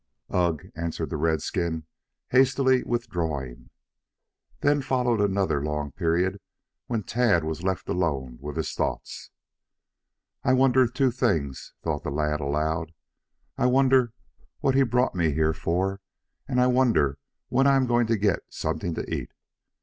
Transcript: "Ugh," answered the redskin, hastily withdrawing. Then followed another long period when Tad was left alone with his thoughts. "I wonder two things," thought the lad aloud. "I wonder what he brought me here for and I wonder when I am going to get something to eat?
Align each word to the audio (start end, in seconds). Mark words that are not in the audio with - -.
"Ugh," 0.33 0.63
answered 0.75 1.11
the 1.11 1.17
redskin, 1.17 1.85
hastily 2.29 2.81
withdrawing. 2.83 3.69
Then 4.61 4.81
followed 4.81 5.21
another 5.21 5.63
long 5.63 5.91
period 5.91 6.41
when 6.87 7.03
Tad 7.03 7.43
was 7.43 7.61
left 7.61 7.87
alone 7.87 8.39
with 8.41 8.57
his 8.57 8.73
thoughts. 8.73 9.29
"I 10.43 10.53
wonder 10.53 10.87
two 10.87 11.11
things," 11.11 11.73
thought 11.83 12.01
the 12.01 12.09
lad 12.09 12.41
aloud. 12.41 12.93
"I 13.59 13.67
wonder 13.67 14.11
what 14.59 14.73
he 14.73 14.81
brought 14.81 15.13
me 15.13 15.33
here 15.33 15.53
for 15.53 16.01
and 16.47 16.59
I 16.59 16.65
wonder 16.65 17.19
when 17.49 17.67
I 17.67 17.75
am 17.75 17.85
going 17.85 18.07
to 18.07 18.17
get 18.17 18.39
something 18.49 18.95
to 18.95 19.07
eat? 19.07 19.31